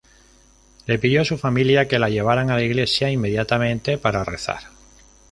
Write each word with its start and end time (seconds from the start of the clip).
Le 0.87 0.97
pidió 0.97 1.21
a 1.21 1.25
su 1.25 1.37
familia 1.37 1.87
que 1.87 1.99
la 1.99 2.09
llevaran 2.09 2.49
a 2.49 2.55
la 2.55 2.63
iglesia 2.63 3.11
inmediatamente 3.11 3.99
para 3.99 4.23
rezar. 4.23 4.61